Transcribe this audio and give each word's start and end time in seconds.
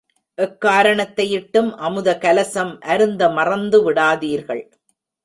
எக்காரணத்தையிட்டும் 0.37 1.69
அமுத 1.79 2.17
கலசம் 2.17 2.71
அருந்த 2.81 3.29
மறந்து 3.29 3.79
விடாதீர்கள். 3.83 4.63